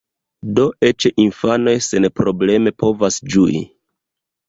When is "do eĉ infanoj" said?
0.59-1.75